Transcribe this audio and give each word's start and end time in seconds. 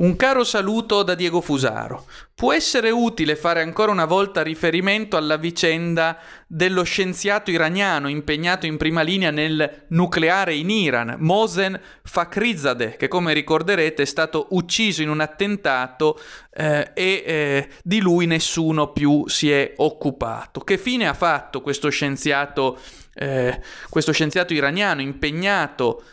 Un 0.00 0.16
caro 0.16 0.44
saluto 0.44 1.02
da 1.02 1.14
Diego 1.14 1.42
Fusaro. 1.42 2.06
Può 2.34 2.54
essere 2.54 2.88
utile 2.88 3.36
fare 3.36 3.60
ancora 3.60 3.92
una 3.92 4.06
volta 4.06 4.42
riferimento 4.42 5.18
alla 5.18 5.36
vicenda 5.36 6.18
dello 6.46 6.84
scienziato 6.84 7.50
iraniano 7.50 8.08
impegnato 8.08 8.64
in 8.64 8.78
prima 8.78 9.02
linea 9.02 9.30
nel 9.30 9.84
nucleare 9.88 10.54
in 10.54 10.70
Iran, 10.70 11.16
Mohsen 11.18 11.78
Fakhrizadeh, 12.02 12.96
che 12.96 13.08
come 13.08 13.34
ricorderete 13.34 14.00
è 14.00 14.06
stato 14.06 14.46
ucciso 14.52 15.02
in 15.02 15.10
un 15.10 15.20
attentato 15.20 16.18
eh, 16.50 16.92
e 16.94 17.22
eh, 17.26 17.68
di 17.82 18.00
lui 18.00 18.24
nessuno 18.24 18.92
più 18.92 19.28
si 19.28 19.52
è 19.52 19.74
occupato. 19.76 20.60
Che 20.60 20.78
fine 20.78 21.08
ha 21.08 21.14
fatto 21.14 21.60
questo 21.60 21.90
scienziato, 21.90 22.78
eh, 23.12 23.60
questo 23.90 24.12
scienziato 24.12 24.54
iraniano 24.54 25.02
impegnato 25.02 26.04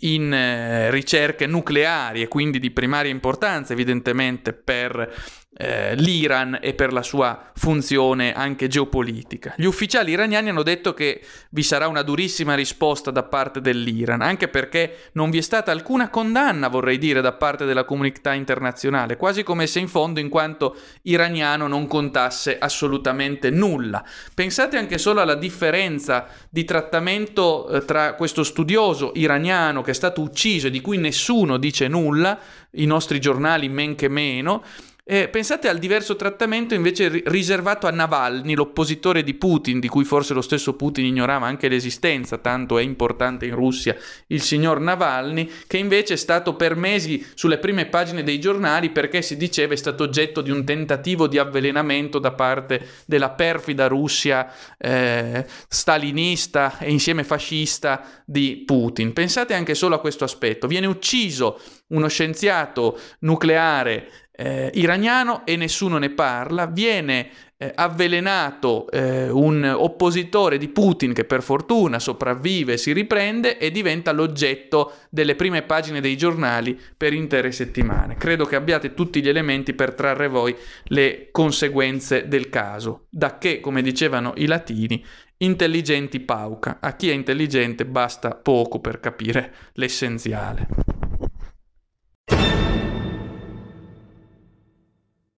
in 0.00 0.32
eh, 0.32 0.90
ricerche 0.90 1.46
nucleari 1.46 2.22
e 2.22 2.28
quindi 2.28 2.60
di 2.60 2.70
primaria 2.70 3.10
importanza 3.10 3.72
evidentemente 3.72 4.52
per 4.52 5.12
eh, 5.58 5.94
l'Iran 5.94 6.58
e 6.60 6.74
per 6.74 6.92
la 6.92 7.02
sua 7.02 7.50
funzione 7.54 8.34
anche 8.34 8.68
geopolitica. 8.68 9.54
Gli 9.56 9.64
ufficiali 9.64 10.12
iraniani 10.12 10.50
hanno 10.50 10.62
detto 10.62 10.92
che 10.92 11.22
vi 11.50 11.62
sarà 11.62 11.88
una 11.88 12.02
durissima 12.02 12.54
risposta 12.54 13.10
da 13.10 13.22
parte 13.22 13.60
dell'Iran, 13.60 14.20
anche 14.20 14.48
perché 14.48 15.10
non 15.12 15.30
vi 15.30 15.38
è 15.38 15.42
stata 15.42 15.70
alcuna 15.70 16.10
condanna, 16.10 16.68
vorrei 16.68 16.98
dire, 16.98 17.20
da 17.20 17.32
parte 17.32 17.64
della 17.64 17.84
comunità 17.84 18.34
internazionale, 18.34 19.16
quasi 19.16 19.42
come 19.42 19.66
se 19.66 19.80
in 19.80 19.88
fondo 19.88 20.20
in 20.20 20.28
quanto 20.28 20.76
iraniano 21.02 21.66
non 21.66 21.86
contasse 21.86 22.58
assolutamente 22.58 23.50
nulla. 23.50 24.04
Pensate 24.34 24.76
anche 24.76 24.98
solo 24.98 25.20
alla 25.20 25.34
differenza 25.34 26.26
di 26.50 26.64
trattamento 26.64 27.68
eh, 27.68 27.84
tra 27.84 28.14
questo 28.14 28.42
studioso 28.42 29.12
iraniano 29.20 29.82
che 29.82 29.90
è 29.90 29.94
stato 29.94 30.20
ucciso 30.20 30.66
e 30.66 30.70
di 30.70 30.80
cui 30.80 30.98
nessuno 30.98 31.56
dice 31.56 31.88
nulla, 31.88 32.38
i 32.72 32.86
nostri 32.86 33.20
giornali 33.20 33.68
men 33.68 33.94
che 33.94 34.08
meno, 34.08 34.62
eh, 35.08 35.28
pensate 35.28 35.68
al 35.68 35.78
diverso 35.78 36.16
trattamento 36.16 36.74
invece 36.74 37.22
riservato 37.26 37.86
a 37.86 37.90
Navalny, 37.90 38.54
l'oppositore 38.54 39.22
di 39.22 39.34
Putin, 39.34 39.78
di 39.78 39.86
cui 39.86 40.02
forse 40.02 40.34
lo 40.34 40.40
stesso 40.40 40.74
Putin 40.74 41.04
ignorava 41.04 41.46
anche 41.46 41.68
l'esistenza, 41.68 42.38
tanto 42.38 42.76
è 42.76 42.82
importante 42.82 43.46
in 43.46 43.54
Russia 43.54 43.94
il 44.26 44.42
signor 44.42 44.80
Navalny, 44.80 45.48
che 45.68 45.78
invece 45.78 46.14
è 46.14 46.16
stato 46.16 46.56
per 46.56 46.74
mesi 46.74 47.24
sulle 47.34 47.58
prime 47.58 47.86
pagine 47.86 48.24
dei 48.24 48.40
giornali 48.40 48.90
perché 48.90 49.22
si 49.22 49.36
diceva 49.36 49.74
è 49.74 49.76
stato 49.76 50.02
oggetto 50.02 50.40
di 50.40 50.50
un 50.50 50.64
tentativo 50.64 51.28
di 51.28 51.38
avvelenamento 51.38 52.18
da 52.18 52.32
parte 52.32 52.84
della 53.06 53.30
perfida 53.30 53.86
Russia 53.86 54.52
eh, 54.76 55.46
stalinista 55.68 56.78
e 56.78 56.90
insieme 56.90 57.22
fascista 57.22 58.24
di 58.24 58.64
Putin. 58.66 59.12
Pensate 59.12 59.54
anche 59.54 59.76
solo 59.76 59.94
a 59.94 60.00
questo 60.00 60.24
aspetto. 60.24 60.66
Viene 60.66 60.88
ucciso 60.88 61.60
uno 61.88 62.08
scienziato 62.08 62.98
nucleare 63.20 64.25
eh, 64.36 64.70
iraniano 64.74 65.46
e 65.46 65.56
nessuno 65.56 65.98
ne 65.98 66.10
parla, 66.10 66.66
viene 66.66 67.28
eh, 67.58 67.72
avvelenato 67.74 68.90
eh, 68.90 69.30
un 69.30 69.64
oppositore 69.64 70.58
di 70.58 70.68
Putin 70.68 71.14
che 71.14 71.24
per 71.24 71.42
fortuna 71.42 71.98
sopravvive, 71.98 72.76
si 72.76 72.92
riprende 72.92 73.56
e 73.56 73.70
diventa 73.70 74.12
l'oggetto 74.12 74.92
delle 75.08 75.34
prime 75.34 75.62
pagine 75.62 76.00
dei 76.00 76.16
giornali 76.16 76.78
per 76.96 77.14
intere 77.14 77.50
settimane. 77.52 78.16
Credo 78.16 78.44
che 78.44 78.56
abbiate 78.56 78.92
tutti 78.92 79.22
gli 79.22 79.28
elementi 79.28 79.72
per 79.72 79.94
trarre 79.94 80.28
voi 80.28 80.54
le 80.84 81.28
conseguenze 81.32 82.28
del 82.28 82.50
caso, 82.50 83.06
da 83.08 83.38
che, 83.38 83.60
come 83.60 83.80
dicevano 83.80 84.34
i 84.36 84.46
latini, 84.46 85.02
intelligenti 85.38 86.20
pauca, 86.20 86.78
a 86.80 86.94
chi 86.94 87.10
è 87.10 87.12
intelligente 87.12 87.86
basta 87.86 88.34
poco 88.34 88.80
per 88.80 89.00
capire 89.00 89.52
l'essenziale. 89.74 90.85